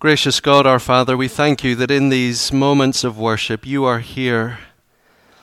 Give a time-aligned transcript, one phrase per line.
[0.00, 3.98] Gracious God, our Father, we thank you that in these moments of worship you are
[3.98, 4.58] here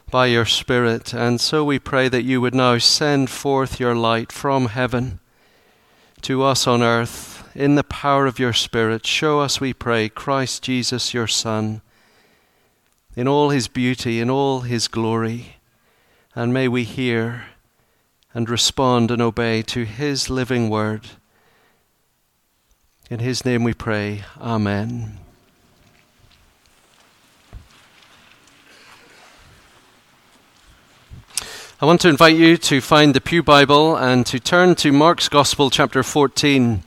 [0.09, 1.13] by your Spirit.
[1.13, 5.19] And so we pray that you would now send forth your light from heaven
[6.21, 9.05] to us on earth in the power of your Spirit.
[9.05, 11.83] Show us, we pray, Christ Jesus, your Son,
[13.15, 15.57] in all his beauty, in all his glory.
[16.33, 17.45] And may we hear
[18.33, 21.09] and respond and obey to his living word.
[23.09, 24.25] In his name we pray.
[24.41, 25.17] Amen.
[31.79, 35.29] I want to invite you to find the Pew Bible and to turn to Mark's
[35.29, 36.83] Gospel, chapter 14.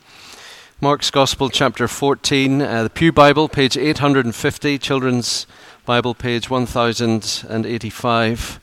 [0.83, 5.47] Mark's Gospel, chapter 14, uh, the Pew Bible, page 850, Children's
[5.87, 8.61] Bible, page 1085.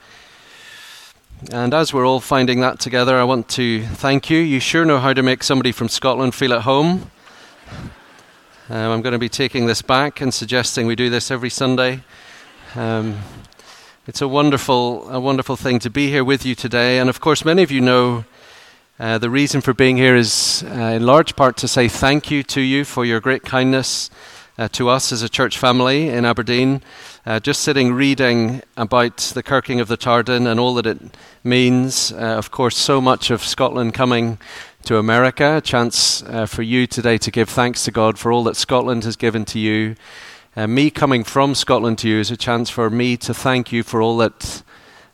[1.52, 4.38] And as we're all finding that together, I want to thank you.
[4.38, 7.10] You sure know how to make somebody from Scotland feel at home.
[8.70, 12.02] Um, I'm going to be taking this back and suggesting we do this every Sunday.
[12.76, 13.20] Um,
[14.08, 17.00] it's a wonderful, a wonderful thing to be here with you today.
[17.00, 18.26] And of course, many of you know
[19.00, 22.44] uh, the reason for being here is uh, in large part to say thank you
[22.44, 24.10] to you for your great kindness
[24.58, 26.82] uh, to us as a church family in Aberdeen.
[27.26, 31.00] Uh, just sitting reading about the kirking of the Tartan and all that it
[31.42, 32.12] means.
[32.12, 34.38] Uh, of course, so much of Scotland coming
[34.88, 35.58] to America.
[35.58, 39.04] A chance uh, for you today to give thanks to God for all that Scotland
[39.04, 39.98] has given to you.
[40.56, 43.84] Uh, me coming from Scotland to you is a chance for me to thank you
[43.84, 44.64] for all that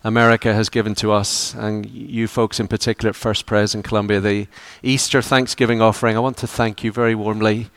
[0.04, 4.22] America has given to us, and you folks in particular at First Pres in Columbia.
[4.22, 4.48] The
[4.84, 7.72] Easter Thanksgiving offering, I want to thank you very warmly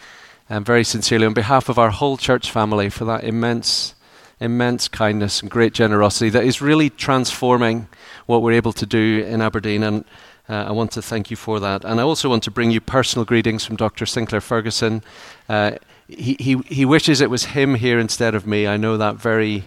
[0.51, 3.95] and very sincerely on behalf of our whole church family for that immense,
[4.39, 7.89] immense kindness and great generosity that is really transforming
[8.27, 9.83] what we're able to do in Aberdeen.
[9.83, 10.05] And
[10.49, 11.85] uh, I want to thank you for that.
[11.85, 14.07] And I also want to bring you personal greetings from Dr.
[14.07, 15.03] Sinclair Ferguson.
[15.49, 15.73] Uh,
[16.09, 18.67] he, he, he wishes it was him here instead of me.
[18.67, 19.65] I know that very,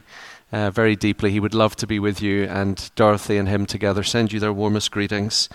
[0.51, 1.31] uh, very deeply.
[1.31, 4.53] He would love to be with you, and Dorothy and him together send you their
[4.53, 5.49] warmest greetings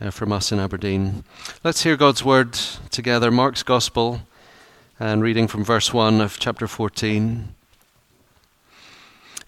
[0.00, 1.24] uh, from us in Aberdeen.
[1.64, 2.52] Let's hear God's word
[2.90, 3.30] together.
[3.30, 4.20] Mark's Gospel,
[4.98, 7.54] and reading from verse 1 of chapter 14.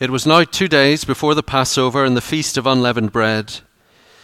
[0.01, 3.61] It was now two days before the Passover and the feast of unleavened bread.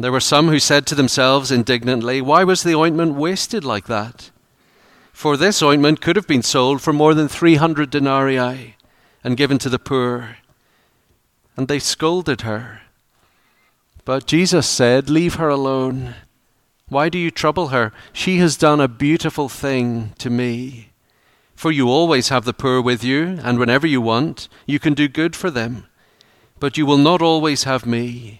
[0.00, 4.30] There were some who said to themselves indignantly, Why was the ointment wasted like that?
[5.12, 8.76] For this ointment could have been sold for more than 300 denarii
[9.22, 10.38] and given to the poor.
[11.54, 12.80] And they scolded her.
[14.06, 16.14] But Jesus said, Leave her alone.
[16.88, 17.92] Why do you trouble her?
[18.14, 20.92] She has done a beautiful thing to me.
[21.54, 25.08] For you always have the poor with you, and whenever you want, you can do
[25.08, 25.84] good for them.
[26.58, 28.39] But you will not always have me.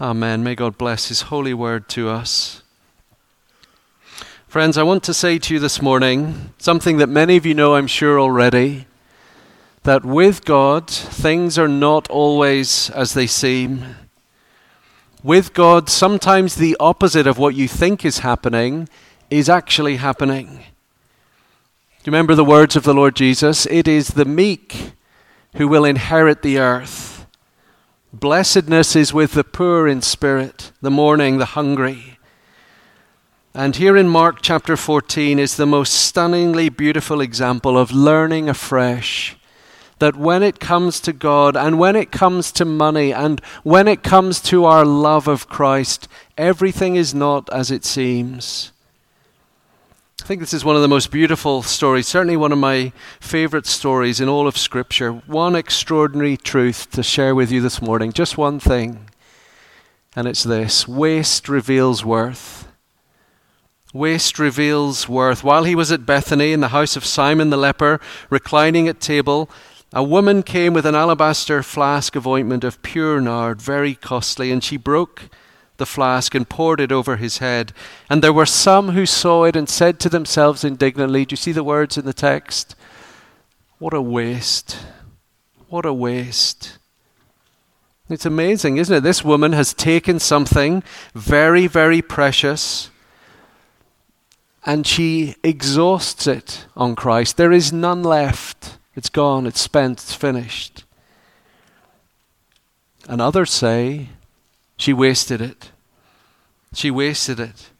[0.00, 0.42] Amen.
[0.42, 2.62] May God bless His holy word to us.
[4.48, 7.76] Friends, I want to say to you this morning something that many of you know,
[7.76, 8.86] I'm sure, already
[9.84, 13.94] that with God, things are not always as they seem.
[15.22, 18.88] With God, sometimes the opposite of what you think is happening
[19.30, 20.46] is actually happening.
[20.46, 23.66] Do you remember the words of the Lord Jesus?
[23.66, 24.92] It is the meek
[25.54, 27.13] who will inherit the earth.
[28.20, 32.20] Blessedness is with the poor in spirit, the mourning, the hungry.
[33.52, 39.36] And here in Mark chapter 14 is the most stunningly beautiful example of learning afresh
[39.98, 44.04] that when it comes to God and when it comes to money and when it
[44.04, 46.06] comes to our love of Christ,
[46.38, 48.70] everything is not as it seems.
[50.24, 53.66] I think this is one of the most beautiful stories, certainly one of my favorite
[53.66, 55.12] stories in all of Scripture.
[55.12, 59.10] One extraordinary truth to share with you this morning, just one thing,
[60.16, 62.66] and it's this waste reveals worth.
[63.92, 65.44] Waste reveals worth.
[65.44, 68.00] While he was at Bethany in the house of Simon the leper,
[68.30, 69.50] reclining at table,
[69.92, 74.64] A woman came with an alabaster flask of ointment of pure nard, very costly, and
[74.64, 75.28] she broke
[75.76, 77.72] the flask and poured it over his head.
[78.08, 81.52] And there were some who saw it and said to themselves indignantly, Do you see
[81.52, 82.74] the words in the text?
[83.78, 84.78] What a waste!
[85.68, 86.78] What a waste!
[88.08, 89.00] It's amazing, isn't it?
[89.00, 90.82] This woman has taken something
[91.14, 92.90] very, very precious
[94.66, 97.36] and she exhausts it on Christ.
[97.36, 98.78] There is none left.
[98.94, 100.84] It's gone, it's spent, it's finished.
[103.08, 104.08] And others say
[104.76, 105.70] she wasted it.
[106.72, 107.70] She wasted it.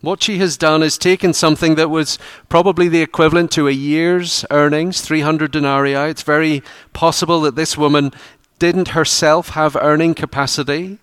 [0.00, 2.18] What she has done is taken something that was
[2.48, 5.94] probably the equivalent to a year's earnings, 300 denarii.
[5.94, 6.62] It's very
[6.92, 8.12] possible that this woman
[8.60, 10.98] didn't herself have earning capacity.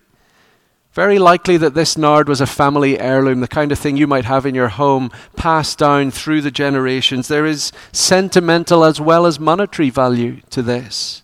[0.93, 4.23] Very likely that this nard was a family heirloom, the kind of thing you might
[4.23, 7.27] have in your home, passed down through the generations.
[7.27, 11.21] There is sentimental as well as monetary value to this.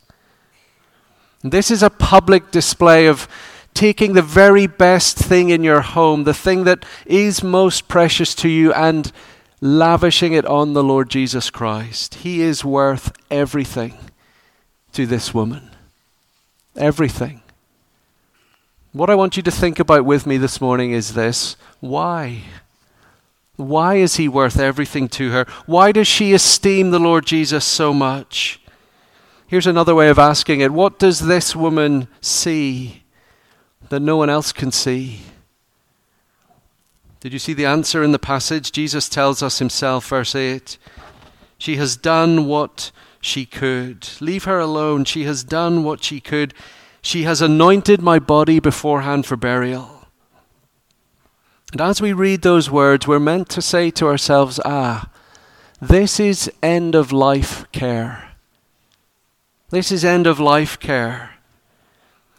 [1.42, 3.30] This is a public display of
[3.74, 8.50] taking the very best thing in your home, the thing that is most precious to
[8.50, 9.12] you, and
[9.62, 12.16] lavishing it on the Lord Jesus Christ.
[12.16, 13.98] He is worth everything
[14.94, 15.72] to this woman.
[16.76, 17.42] Everything.
[18.94, 22.44] What I want you to think about with me this morning is this why?
[23.56, 25.46] Why is he worth everything to her?
[25.66, 28.60] Why does she esteem the Lord Jesus so much?
[29.48, 33.01] Here's another way of asking it What does this woman see
[33.92, 35.20] that no one else can see?
[37.20, 38.72] Did you see the answer in the passage?
[38.72, 40.78] Jesus tells us himself, verse 8
[41.58, 44.08] She has done what she could.
[44.22, 45.04] Leave her alone.
[45.04, 46.54] She has done what she could.
[47.02, 50.08] She has anointed my body beforehand for burial.
[51.74, 55.10] And as we read those words, we're meant to say to ourselves, ah,
[55.82, 58.32] this is end of life care.
[59.70, 61.32] This is end of life care.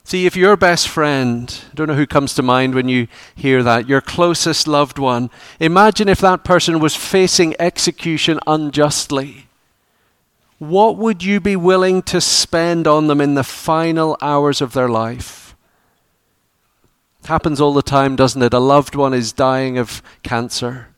[0.04, 3.62] See, if your best friend, I don't know who comes to mind when you hear
[3.62, 9.46] that, your closest loved one, imagine if that person was facing execution unjustly.
[10.58, 14.88] What would you be willing to spend on them in the final hours of their
[14.88, 15.56] life?
[17.20, 18.52] It happens all the time, doesn't it?
[18.52, 20.88] A loved one is dying of cancer.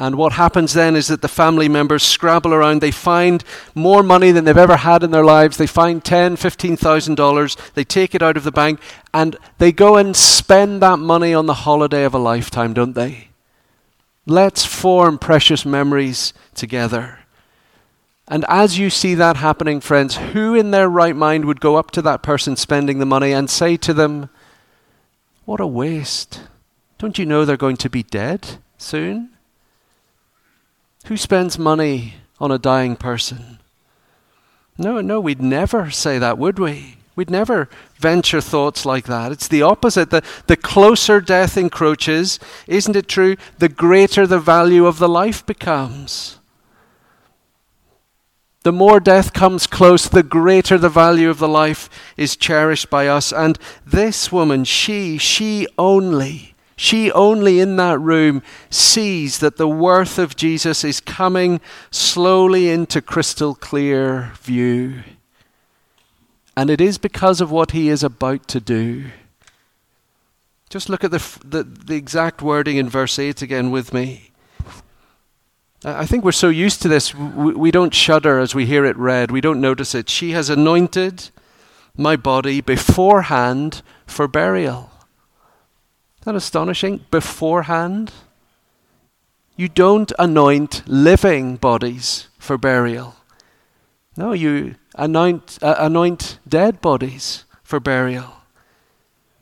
[0.00, 2.80] And what happens then is that the family members scrabble around.
[2.80, 3.44] They find
[3.74, 5.58] more money than they've ever had in their lives.
[5.58, 7.54] They find ten, fifteen thousand dollars.
[7.74, 8.80] They take it out of the bank
[9.12, 13.28] and they go and spend that money on the holiday of a lifetime, don't they?
[14.24, 17.18] Let's form precious memories together.
[18.26, 21.90] And as you see that happening, friends, who in their right mind would go up
[21.90, 24.30] to that person spending the money and say to them,
[25.44, 26.40] What a waste.
[26.96, 29.36] Don't you know they're going to be dead soon?
[31.06, 33.58] Who spends money on a dying person?
[34.78, 36.96] No, no, we'd never say that, would we?
[37.16, 39.30] We'd never venture thoughts like that.
[39.30, 40.10] It's the opposite.
[40.10, 43.36] The, the closer death encroaches, isn't it true?
[43.58, 46.38] The greater the value of the life becomes.
[48.62, 53.06] The more death comes close, the greater the value of the life is cherished by
[53.06, 53.32] us.
[53.32, 56.49] And this woman, she, she only,
[56.80, 61.60] she only in that room sees that the worth of Jesus is coming
[61.90, 65.02] slowly into crystal clear view.
[66.56, 69.10] And it is because of what he is about to do.
[70.70, 74.30] Just look at the, the, the exact wording in verse 8 again with me.
[75.84, 79.30] I think we're so used to this, we don't shudder as we hear it read.
[79.30, 80.08] We don't notice it.
[80.08, 81.28] She has anointed
[81.94, 84.89] my body beforehand for burial.
[86.24, 87.04] That astonishing?
[87.10, 88.12] Beforehand?
[89.56, 93.16] You don't anoint living bodies for burial.
[94.16, 98.34] No, you anoint, uh, anoint dead bodies for burial.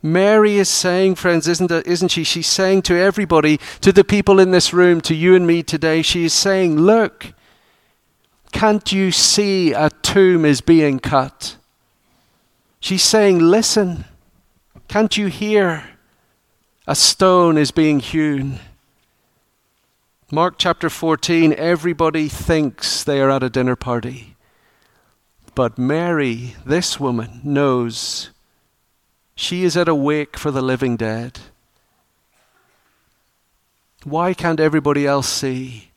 [0.02, 2.22] Mary is saying, friends, isn't, it, isn't she?
[2.22, 6.02] She's saying to everybody, to the people in this room, to you and me today,
[6.02, 7.32] she is saying, Look,
[8.52, 11.56] can't you see a tomb is being cut?
[12.78, 14.04] She's saying, Listen,
[14.86, 15.97] can't you hear
[16.88, 18.58] a stone is being hewn?
[20.32, 24.36] Mark chapter 14, everybody thinks they are at a dinner party.
[25.54, 28.30] But Mary, this woman, knows
[29.34, 31.40] she is at a wake for the living dead.
[34.04, 35.90] Why can't everybody else see?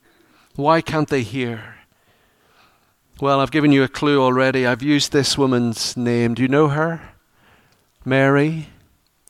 [0.56, 1.76] Why can't they hear?
[3.18, 4.66] Well, I've given you a clue already.
[4.66, 6.34] I've used this woman's name.
[6.34, 7.00] Do you know her?
[8.04, 8.68] Mary.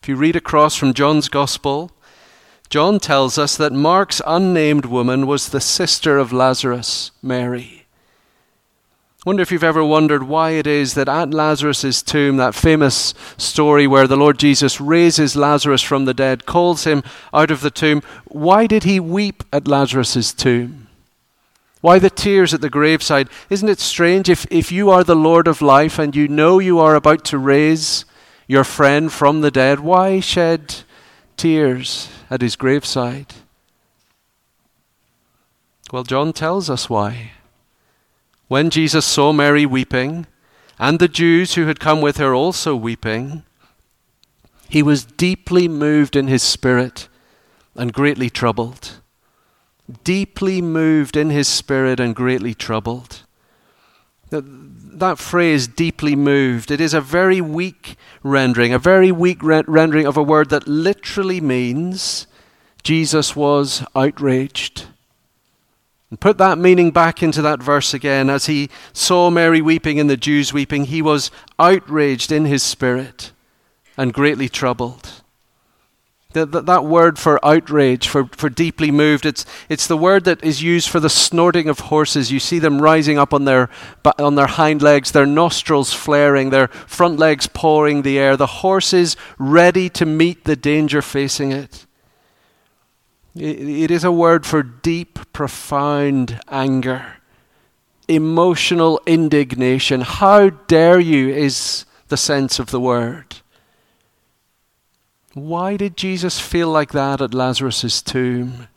[0.03, 1.93] If you read across from John's Gospel,
[2.69, 7.87] John tells us that Mark's unnamed woman was the sister of Lazarus, Mary.
[9.19, 13.15] I wonder if you've ever wondered why it is that at Lazarus' tomb, that famous
[13.37, 17.71] story where the Lord Jesus raises Lazarus from the dead, calls him out of the
[17.71, 20.89] tomb, why did he weep at Lazarus' tomb?
[21.81, 23.29] Why the tears at the graveside?
[23.49, 26.81] Isn't it strange if, if you are the Lord of life and you know you
[26.81, 28.05] are about to raise
[28.47, 30.83] your friend from the dead, why shed
[31.37, 33.35] tears at his graveside?
[35.93, 37.33] Well, John tells us why.
[38.49, 40.27] When Jesus saw Mary weeping,
[40.79, 43.45] and the Jews who had come with her also weeping,
[44.69, 47.09] he was deeply moved in his spirit
[47.77, 49.01] and greatly troubled.
[50.03, 53.23] Deeply moved in his spirit and greatly troubled.
[55.03, 60.07] That, phrase, deeply moved, it is a very weak rendering, a very weak re- rendering
[60.07, 62.29] of a word that literally means
[62.85, 64.87] Jesus was outraged.
[66.09, 68.31] And put that meaning back into that verse again.
[68.31, 73.33] As he saw Mary weeping and the Jews weeping, he was outraged in his spirit
[73.97, 75.22] and greatly troubled.
[76.33, 80.63] That, that, word for outrage, for, for deeply moved, it's, it's the word that is
[80.63, 82.33] used for the snorting of horses.
[82.33, 83.69] You see them rising up on their,
[84.19, 89.17] on their hind legs, their nostrils flaring, their front legs pawing the air, the horses
[89.39, 91.87] ready to meet the danger facing it.
[93.35, 97.17] It is a word for deep, profound anger,
[98.09, 100.03] emotional indignation.
[100.03, 103.42] How dare you, is the sense of the word.
[105.35, 108.69] Why did Jesus feel like that at Lazarus' tomb?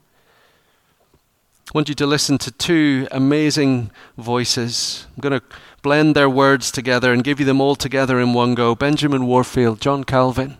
[1.68, 5.08] I want you to listen to two amazing voices.
[5.16, 5.46] I'm going to
[5.82, 8.76] blend their words together and give you them all together in one go.
[8.76, 10.58] Benjamin Warfield, John Calvin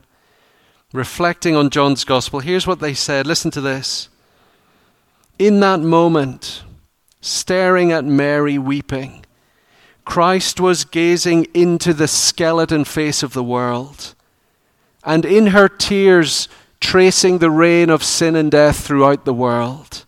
[0.96, 3.28] reflecting on John's gospel, here's what they said.
[3.28, 4.10] Listen to this.
[5.38, 6.64] In that moment,
[7.22, 9.26] staring at Mary weeping,
[10.06, 14.16] Christ was gazing into the skeleton face of the world,
[15.06, 16.48] and in her tears,
[16.80, 20.06] tracing the reign of sin and death throughout the world.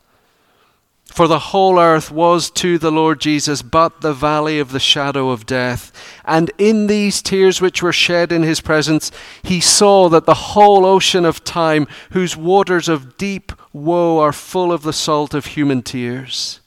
[1.17, 5.31] For the whole earth was to the Lord Jesus but the valley of the shadow
[5.31, 5.91] of death.
[6.23, 9.11] And in these tears which were shed in his presence,
[9.41, 14.71] he saw that the whole ocean of time, whose waters of deep woe are full
[14.71, 16.59] of the salt of human tears.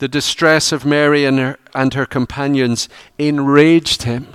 [0.00, 4.34] The distress of Mary and her, and her companions enraged him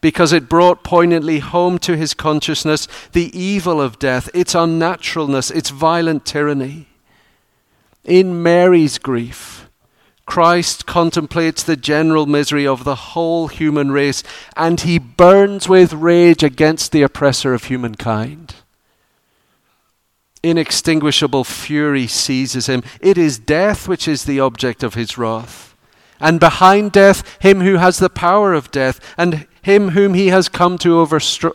[0.00, 5.70] because it brought poignantly home to his consciousness the evil of death, its unnaturalness, its
[5.70, 6.86] violent tyranny.
[8.04, 9.68] In Mary's grief,
[10.24, 14.22] Christ contemplates the general misery of the whole human race
[14.56, 18.54] and he burns with rage against the oppressor of humankind.
[20.42, 22.82] Inextinguishable fury seizes him.
[23.00, 25.74] It is death which is the object of his wrath.
[26.20, 30.48] And behind death, him who has the power of death, and him whom he has
[30.48, 30.98] come to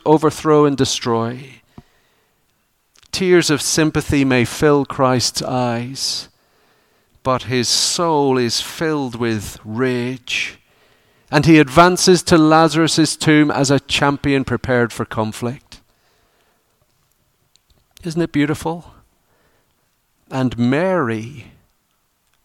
[0.06, 1.62] overthrow and destroy.
[3.12, 6.30] Tears of sympathy may fill Christ's eyes
[7.26, 10.60] but his soul is filled with rage.
[11.32, 15.82] And he advances to Lazarus' tomb as a champion prepared for conflict.
[18.04, 18.94] Isn't it beautiful?
[20.30, 21.48] And Mary,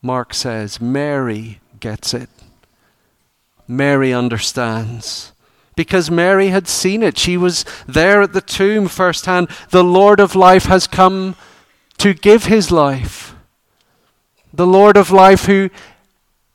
[0.01, 2.31] Mark says, Mary gets it.
[3.69, 5.33] Mary understands.
[5.81, 7.17] Because Mary had seen it.
[7.17, 9.49] She was there at the tomb firsthand.
[9.71, 11.37] The Lord of life has come
[11.99, 13.31] to give his life
[14.53, 15.71] the Lord of life who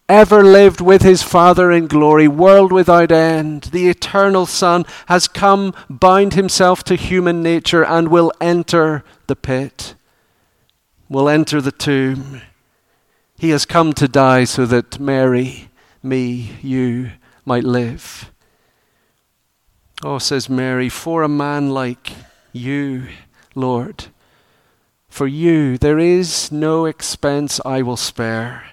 [0.08, 5.74] ever lived with his Father in glory, world without end, the eternal Son, has come,
[5.89, 9.96] bound himself to human nature, and will enter the pit,
[11.10, 12.41] will enter the tomb.
[13.38, 15.70] He has come to die so that Mary,
[16.03, 17.12] me, you
[17.44, 18.32] might live.
[20.03, 22.13] Oh, says Mary, for a man like
[22.51, 23.07] you,
[23.53, 24.05] Lord,
[25.09, 28.63] for you there is no expense I will spare.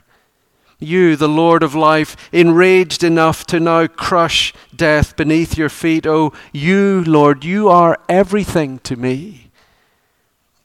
[0.80, 6.06] You, the Lord of life, enraged enough to now crush death beneath your feet.
[6.06, 9.52] Oh, you, Lord, you are everything to me.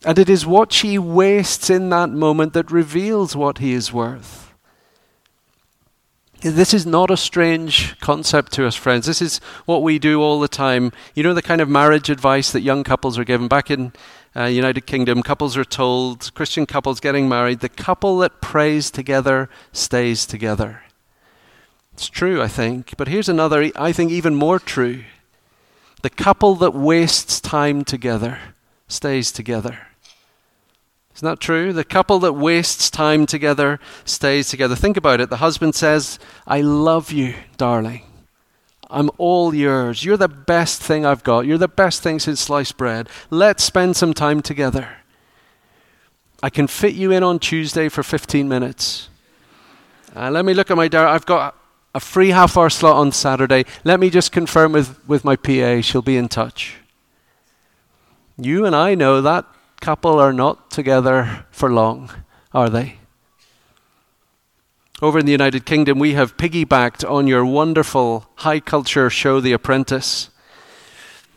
[0.04, 4.47] And it is what she wastes in that moment that reveals what he is worth.
[6.42, 9.08] This is not a strange concept to us, friends.
[9.08, 10.92] This is what we do all the time.
[11.16, 13.48] You know the kind of marriage advice that young couples are given.
[13.48, 13.92] Back in
[14.36, 19.50] uh, United Kingdom, couples are told, Christian couples getting married, the couple that prays together
[19.72, 20.84] stays together.
[21.94, 22.94] It's true, I think.
[22.98, 25.06] But here's another, I think, even more true.
[26.04, 28.40] The couple that wastes time together
[28.88, 29.87] stays together.
[31.18, 31.74] Isn't that true?
[31.74, 34.76] The couple that wastes time together stays together.
[34.76, 35.32] Think about it.
[35.32, 38.04] The husband says, I love you, darling.
[38.92, 40.06] I'm all yours.
[40.06, 41.48] You're the best thing I've got.
[41.48, 43.10] You're the best thing since sliced bread.
[43.32, 44.90] Let's spend some time together.
[46.44, 49.10] I can fit you in on Tuesday for 15 minutes.
[50.16, 51.10] Uh, let me look at my diary.
[51.10, 51.56] I've got
[51.96, 53.66] a free half hour slot on Saturday.
[53.84, 55.82] Let me just confirm with, with my PA.
[55.82, 56.76] She'll be in touch.
[58.38, 59.48] You and I know that
[59.82, 62.12] couple are not together for long,
[62.54, 62.98] are they?
[65.02, 69.54] Over in the United Kingdom, we have piggybacked on your wonderful high culture show, The
[69.54, 70.30] Apprentice.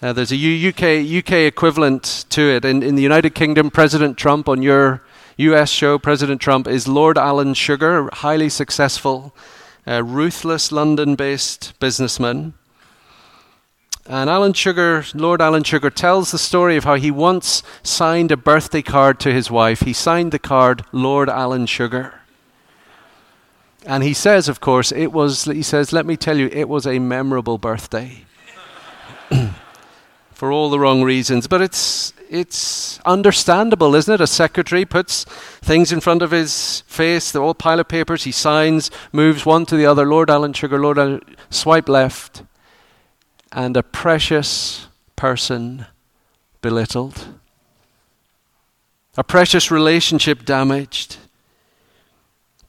[0.01, 2.65] Uh, there's a UK, UK equivalent to it.
[2.65, 5.03] In, in the United Kingdom, President Trump, on your
[5.37, 9.35] US show, President Trump is Lord Alan Sugar, highly successful,
[9.87, 12.55] uh, ruthless London based businessman.
[14.11, 18.37] And Alan Sugar, Lord Alan Sugar, tells the story of how he once signed a
[18.37, 19.83] birthday card to his wife.
[19.83, 22.15] He signed the card Lord Alan Sugar.
[23.87, 26.89] And he says, of course, it was, he says, let me tell you, it was
[26.89, 28.25] a memorable birthday.
[30.33, 31.47] For all the wrong reasons.
[31.47, 34.21] But it's, it's understandable, isn't it?
[34.21, 35.23] A secretary puts
[35.63, 39.67] things in front of his face, the old pile of papers, he signs, moves one
[39.67, 40.05] to the other.
[40.05, 42.43] Lord Alan Sugar, Lord Alan, swipe left.
[43.53, 45.87] And a precious person
[46.63, 47.29] belittled.
[49.17, 51.17] A precious relationship damaged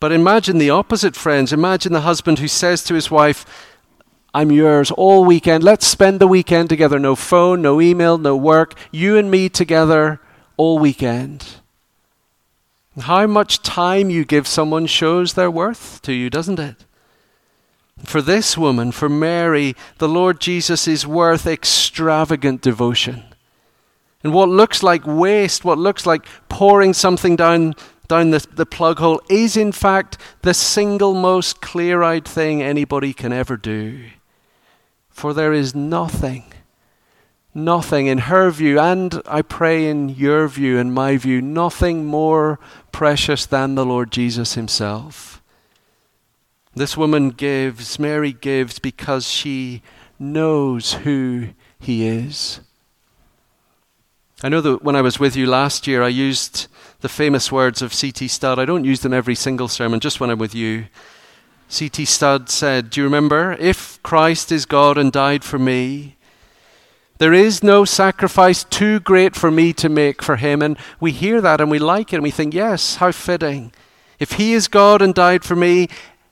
[0.02, 1.54] but imagine the opposite, friends.
[1.54, 3.46] Imagine the husband who says to his wife,
[4.34, 5.64] I'm yours all weekend.
[5.64, 6.98] Let's spend the weekend together.
[6.98, 8.74] No phone, no email, no work.
[8.90, 10.20] You and me together
[10.58, 11.46] all weekend.
[13.00, 16.84] How much time you give someone shows their worth to you, doesn't it?
[18.00, 23.24] For this woman, for Mary, the Lord Jesus is worth extravagant devotion.
[24.24, 27.76] And what looks like waste, what looks like pouring something down
[28.12, 33.14] down the, the plug hole is, in fact, the single most clear eyed thing anybody
[33.14, 34.04] can ever do.
[35.10, 36.44] For there is nothing,
[37.54, 42.60] nothing in her view, and I pray in your view and my view, nothing more
[42.92, 45.31] precious than the Lord Jesus Himself.
[46.74, 49.82] This woman gives, Mary gives, because she
[50.18, 52.62] knows who He is.
[54.44, 56.68] I know that when I was with you last year, I used
[57.02, 58.28] the famous words of C.T.
[58.28, 58.58] Studd.
[58.58, 60.86] I don't use them every single sermon, just when I'm with you.
[61.68, 62.06] C.T.
[62.06, 63.54] Studd said, Do you remember?
[63.60, 66.16] If Christ is God and died for me,
[67.22, 70.64] there is no sacrifice too great for me to make for him.
[70.64, 73.72] And we hear that and we like it and we think, yes, how fitting.
[74.18, 75.88] If he is God and died for me,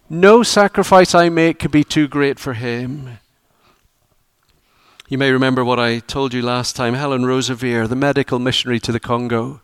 [0.09, 3.19] no sacrifice I make could be too great for him.
[5.07, 6.93] You may remember what I told you last time.
[6.93, 9.61] Helen Roseveare, the medical missionary to the Congo,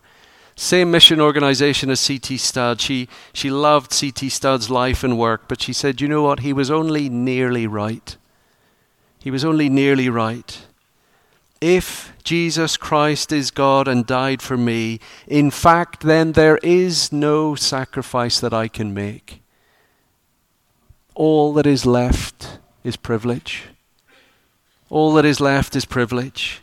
[0.56, 2.38] same mission organization as C.T.
[2.38, 2.80] Studd.
[2.80, 4.28] She, she loved C.T.
[4.28, 6.40] Studd's life and work, but she said, you know what?
[6.40, 8.16] He was only nearly right.
[9.20, 10.66] He was only nearly right.
[11.60, 17.54] If Jesus Christ is God and died for me, in fact, then there is no
[17.54, 19.42] sacrifice that I can make.
[21.16, 23.64] All that is left is privilege.
[24.90, 26.60] All that is left is privilege.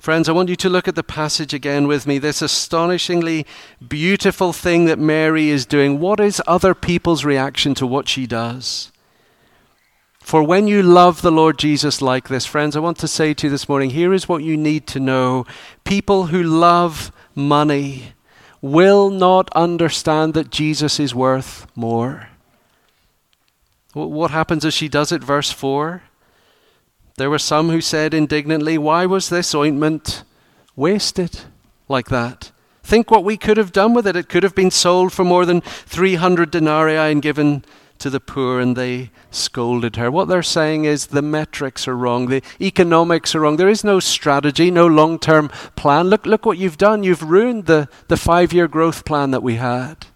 [0.00, 2.18] Friends, I want you to look at the passage again with me.
[2.18, 3.46] This astonishingly
[3.86, 6.00] beautiful thing that Mary is doing.
[6.00, 8.90] What is other people's reaction to what she does?
[10.18, 13.46] For when you love the Lord Jesus like this, friends, I want to say to
[13.46, 15.46] you this morning here is what you need to know.
[15.84, 18.12] People who love money
[18.60, 22.26] will not understand that Jesus is worth more.
[23.92, 25.22] What happens as she does it?
[25.22, 26.02] Verse 4
[27.20, 30.24] there were some who said indignantly, Why was this ointment
[30.74, 31.40] wasted
[31.86, 32.50] like that?
[32.82, 34.16] Think what we could have done with it.
[34.16, 37.62] It could have been sold for more than 300 denarii and given
[37.98, 40.10] to the poor, and they scolded her.
[40.10, 43.58] What they're saying is the metrics are wrong, the economics are wrong.
[43.58, 46.08] There is no strategy, no long term plan.
[46.08, 47.02] Look, look what you've done.
[47.02, 50.06] You've ruined the, the five year growth plan that we had.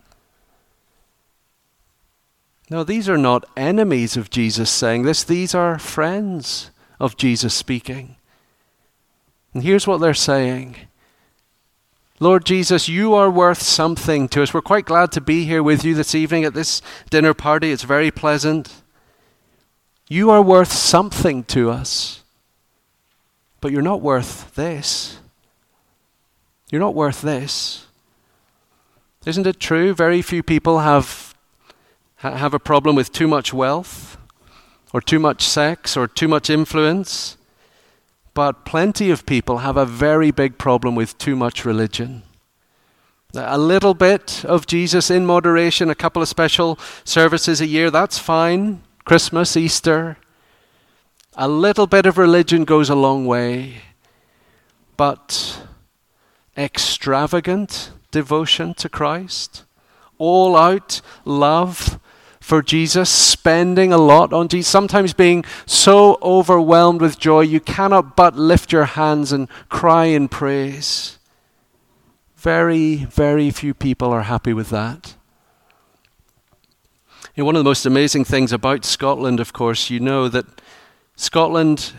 [2.75, 8.17] No, these are not enemies of Jesus saying this, these are friends of Jesus speaking.
[9.53, 10.79] And here's what they're saying
[12.19, 14.53] Lord Jesus, you are worth something to us.
[14.53, 17.71] We're quite glad to be here with you this evening at this dinner party.
[17.71, 18.83] It's very pleasant.
[20.09, 22.25] You are worth something to us,
[23.61, 25.19] but you're not worth this.
[26.73, 27.87] You're not worth this.
[29.25, 29.95] Isn't it true?
[29.95, 31.34] Very few people have,
[32.33, 34.17] have a problem with too much wealth
[34.93, 37.37] or too much sex or too much influence.
[38.33, 42.23] But plenty of people have a very big problem with too much religion.
[43.35, 48.19] A little bit of Jesus in moderation, a couple of special services a year, that's
[48.19, 48.83] fine.
[49.05, 50.17] Christmas, Easter.
[51.37, 53.83] A little bit of religion goes a long way.
[54.97, 55.61] But
[56.57, 59.65] extravagant devotion to Christ,
[60.19, 61.99] all out love
[62.45, 68.17] for Jesus, spending a lot on Jesus, sometimes being so overwhelmed with joy you cannot
[68.17, 71.19] but lift your hands and cry in praise.
[72.37, 75.15] Very, very few people are happy with that.
[77.35, 80.45] You know, one of the most amazing things about Scotland, of course, you know that
[81.17, 81.95] Scotland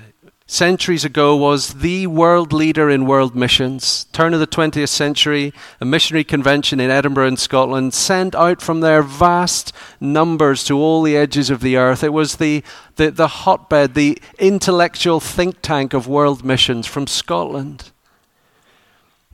[0.48, 4.06] centuries ago was the world leader in world missions.
[4.12, 8.82] Turn of the 20th century, a missionary convention in Edinburgh in Scotland sent out from
[8.82, 12.04] their vast numbers to all the edges of the earth.
[12.04, 12.64] It was the,
[12.96, 17.92] the, the hotbed, the intellectual think tank of world missions from Scotland.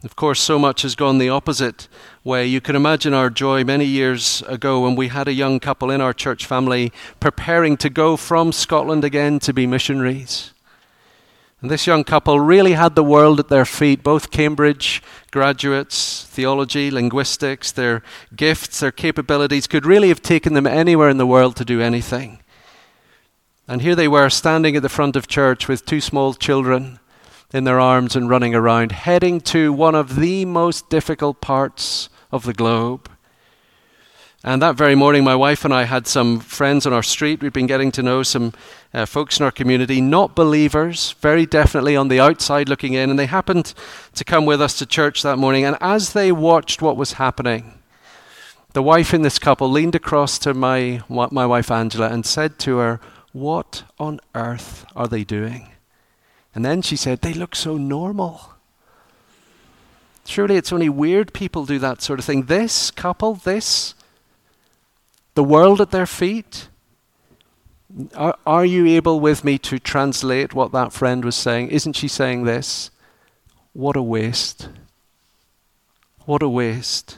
[0.04, 1.88] Of course, so much has gone the opposite
[2.24, 2.48] way.
[2.48, 6.02] You can imagine our joy many years ago when we had a young couple in
[6.02, 10.54] our church family preparing to go from Scotland again to be missionaries.
[11.62, 16.90] And this young couple really had the world at their feet, both Cambridge graduates, theology,
[16.90, 18.02] linguistics, their
[18.36, 22.40] gifts, their capabilities could really have taken them anywhere in the world to do anything.
[23.68, 27.00] And here they were standing at the front of church with two small children
[27.54, 32.44] in their arms and running around, heading to one of the most difficult parts of
[32.44, 33.10] the globe.
[34.44, 37.44] And that very morning, my wife and I had some friends on our street.
[37.44, 38.54] We'd been getting to know some
[38.92, 43.12] uh, folks in our community, not believers, very definitely on the outside looking in.
[43.12, 43.76] And they happened
[44.16, 45.64] to come with us to church that morning.
[45.64, 47.78] And as they watched what was happening,
[48.74, 52.78] the wife in this couple leaned across to my, my wife Angela and said to
[52.78, 53.00] her,
[53.34, 55.70] What on earth are they doing?
[56.56, 58.54] And then she said, They look so normal.
[60.26, 62.44] Surely it's only weird people do that sort of thing.
[62.44, 63.94] This couple, this
[65.42, 66.68] the world at their feet?
[68.16, 71.70] Are, are you able with me to translate what that friend was saying?
[71.70, 72.92] Isn't she saying this?
[73.74, 74.70] What a waste.
[76.26, 77.18] What a waste.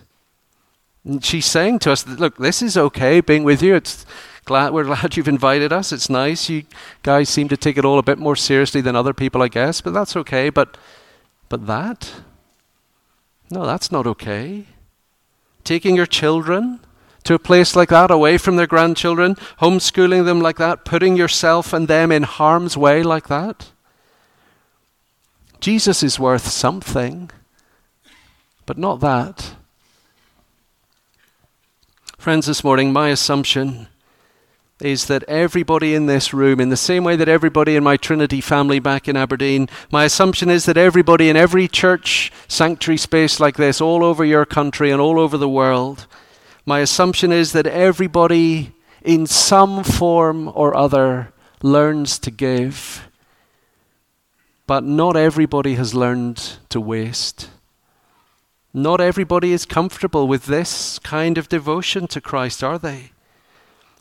[1.03, 3.75] And she's saying to us, look, this is okay being with you.
[3.75, 4.05] It's
[4.45, 5.91] glad we're glad you've invited us.
[5.91, 6.49] It's nice.
[6.49, 6.63] You
[7.03, 9.81] guys seem to take it all a bit more seriously than other people, I guess,
[9.81, 10.49] but that's okay.
[10.49, 10.77] But
[11.49, 12.21] but that?
[13.51, 14.67] No, that's not okay.
[15.65, 16.79] Taking your children
[17.23, 21.73] to a place like that, away from their grandchildren, homeschooling them like that, putting yourself
[21.73, 23.71] and them in harm's way like that?
[25.59, 27.31] Jesus is worth something,
[28.65, 29.55] but not that.
[32.17, 33.88] Friends, this morning, my assumption
[34.81, 38.41] is that everybody in this room, in the same way that everybody in my Trinity
[38.41, 43.55] family back in Aberdeen, my assumption is that everybody in every church sanctuary space like
[43.55, 46.07] this, all over your country and all over the world,
[46.65, 48.73] my assumption is that everybody,
[49.04, 53.10] in some form or other, learns to give,
[54.65, 57.49] but not everybody has learned to waste.
[58.73, 63.12] Not everybody is comfortable with this kind of devotion to Christ, are they?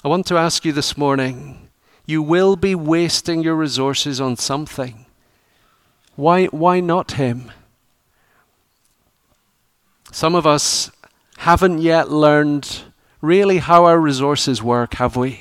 [0.04, 1.68] I want to ask you this morning
[2.06, 5.06] you will be wasting your resources on something.
[6.16, 7.52] Why, why not Him?
[10.10, 10.90] Some of us
[11.42, 12.82] haven't yet learned
[13.20, 15.30] really how our resources work, have we?
[15.30, 15.38] Do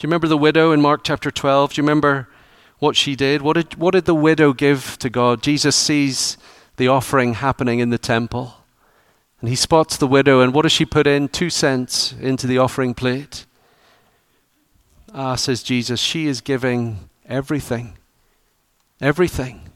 [0.00, 1.74] you remember the widow in Mark chapter 12?
[1.74, 2.28] Do you remember
[2.80, 3.40] what she did?
[3.40, 5.40] What did, what did the widow give to God?
[5.40, 6.36] Jesus sees
[6.76, 8.54] the offering happening in the temple.
[9.40, 11.28] And he spots the widow, and what does she put in?
[11.28, 13.46] Two cents into the offering plate.
[15.14, 17.96] Ah, says Jesus, she is giving everything.
[19.00, 19.71] Everything.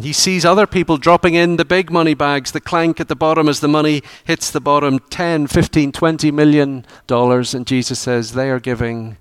[0.00, 3.48] He sees other people dropping in the big money bags, the clank at the bottom
[3.48, 7.52] as the money hits the bottom 10, 15, 20 million dollars.
[7.52, 9.16] And Jesus says they are giving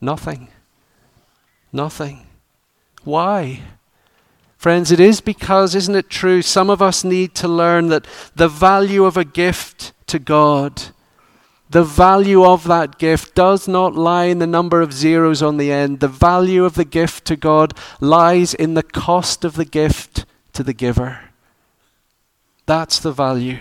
[0.00, 0.48] nothing.
[1.72, 2.26] Nothing.
[3.02, 3.62] Why?
[4.58, 8.06] Friends, it is because, isn't it true, some of us need to learn that
[8.36, 10.82] the value of a gift to God
[11.70, 15.70] the value of that gift does not lie in the number of zeros on the
[15.70, 16.00] end.
[16.00, 20.64] The value of the gift to God lies in the cost of the gift to
[20.64, 21.20] the giver.
[22.66, 23.60] That's the value.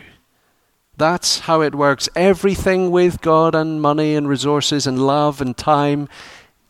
[0.97, 2.09] That's how it works.
[2.15, 6.09] Everything with God and money and resources and love and time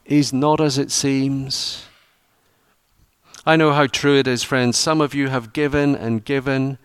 [0.05, 1.85] is not as it seems.
[3.45, 4.77] I know how true it is, friends.
[4.77, 6.77] Some of you have given and given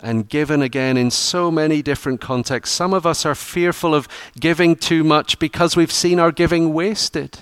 [0.00, 2.74] and given again in so many different contexts.
[2.74, 4.08] Some of us are fearful of
[4.38, 7.40] giving too much because we've seen our giving wasted.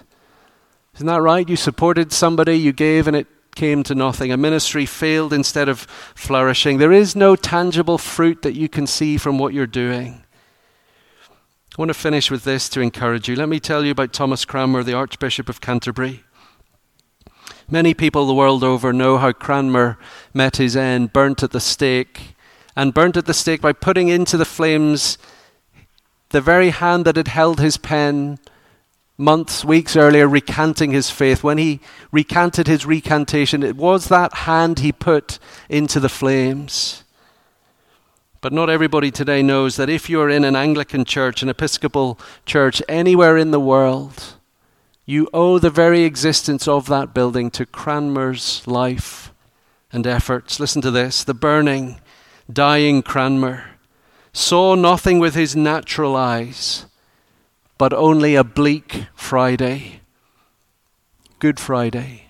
[0.95, 1.49] Isn't that right?
[1.49, 4.33] You supported somebody, you gave, and it came to nothing.
[4.33, 5.81] A ministry failed instead of
[6.15, 6.79] flourishing.
[6.79, 10.23] There is no tangible fruit that you can see from what you're doing.
[11.77, 13.37] I want to finish with this to encourage you.
[13.37, 16.23] Let me tell you about Thomas Cranmer, the Archbishop of Canterbury.
[17.69, 19.99] Many people the world over know how Cranmer
[20.33, 22.36] met his end, burnt at the stake,
[22.77, 25.19] and burnt at the stake by putting into the flames
[26.31, 28.39] the very hand that had held his pen
[29.17, 31.43] months, weeks earlier, recanting his faith.
[31.43, 31.81] When he
[32.13, 37.05] recanted his recantation, it was that hand he put into the flames.
[38.41, 42.83] But not everybody today knows that if you're in an Anglican church, an Episcopal church,
[42.89, 44.35] anywhere in the world,
[45.05, 49.33] you owe the very existence of that building to Cranmer's life
[49.93, 50.61] and efforts.
[50.61, 52.01] Listen to this the burning,
[52.53, 53.65] dying Cranmer
[54.33, 56.87] saw nothing with his natural eyes,
[57.79, 60.01] but only a bleak Friday,
[61.39, 62.25] Good Friday.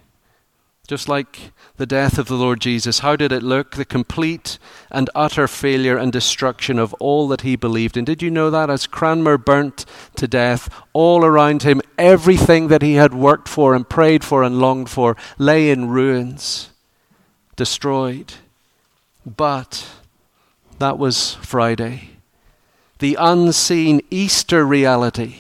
[0.87, 3.75] Just like the death of the Lord Jesus, how did it look?
[3.75, 8.05] The complete and utter failure and destruction of all that he believed in.
[8.05, 8.71] Did you know that?
[8.71, 13.89] As Cranmer burnt to death, all around him, everything that he had worked for and
[13.89, 16.71] prayed for and longed for lay in ruins,
[17.57, 18.35] destroyed.
[19.25, 19.89] But
[20.79, 22.11] that was Friday.
[22.99, 25.37] The unseen Easter reality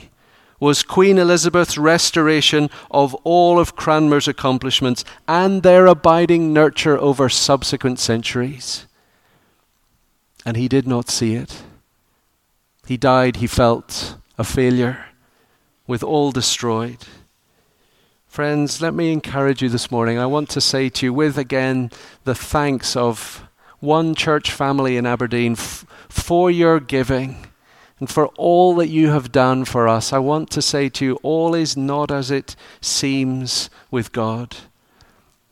[0.58, 7.98] was Queen Elizabeth's restoration of all of Cranmer's accomplishments and their abiding nurture over subsequent
[7.98, 8.86] centuries.
[10.44, 11.62] And he did not see it.
[12.86, 15.06] He died, he felt, a failure,
[15.86, 17.04] with all destroyed.
[18.28, 20.18] Friends, let me encourage you this morning.
[20.18, 21.90] I want to say to you, with again
[22.24, 23.45] the thanks of
[23.80, 27.46] one church family in Aberdeen f- for your giving
[27.98, 30.12] and for all that you have done for us.
[30.12, 34.56] I want to say to you, all is not as it seems with God.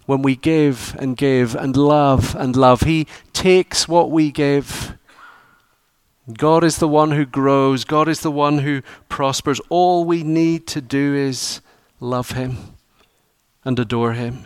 [0.07, 4.99] When we give and give and love and love, He takes what we give.
[6.33, 9.61] God is the one who grows, God is the one who prospers.
[9.71, 11.61] All we need to do is
[12.01, 12.75] love Him
[13.65, 14.45] and adore Him.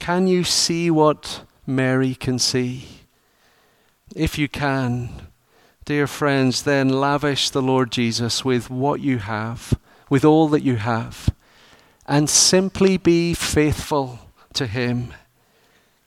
[0.00, 2.86] Can you see what Mary can see?
[4.14, 5.28] If you can,
[5.84, 10.76] Dear friends, then lavish the Lord Jesus with what you have, with all that you
[10.76, 11.28] have,
[12.06, 14.20] and simply be faithful
[14.54, 15.12] to Him,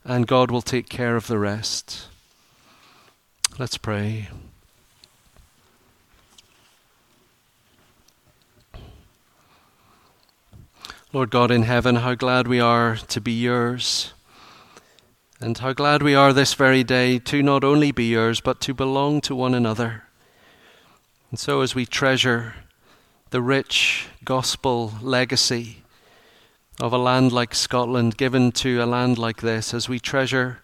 [0.03, 2.07] and God will take care of the rest.
[3.59, 4.29] Let's pray.
[11.13, 14.13] Lord God in heaven, how glad we are to be yours.
[15.39, 18.73] And how glad we are this very day to not only be yours, but to
[18.73, 20.05] belong to one another.
[21.29, 22.55] And so, as we treasure
[23.29, 25.83] the rich gospel legacy
[26.81, 30.59] of a land like Scotland given to a land like this, as we treasure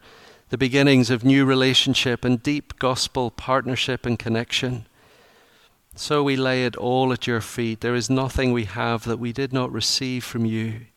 [0.50, 4.88] the beginnings of new relationship and deep gospel partnership and connection,
[5.96, 7.82] so we lay it all at your feet.
[7.82, 10.88] There is nothing we have that we did not receive from you.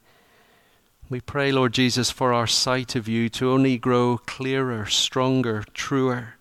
[1.08, 6.34] We pray, Lord Jesus, for our sight of you to only grow clearer, stronger, truer.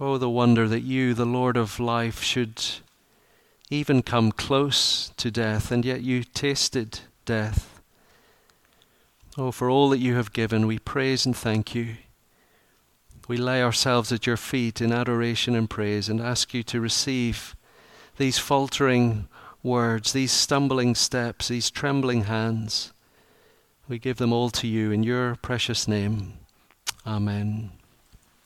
[0.00, 2.60] Oh, the wonder that you, the Lord of life, should
[3.70, 7.80] even come close to death, and yet you tasted death.
[9.38, 11.98] Oh, for all that you have given, we praise and thank you.
[13.28, 17.54] We lay ourselves at your feet in adoration and praise and ask you to receive
[18.16, 19.28] these faltering
[19.62, 22.92] words, these stumbling steps, these trembling hands.
[23.88, 26.34] We give them all to you in your precious name.
[27.06, 27.70] Amen.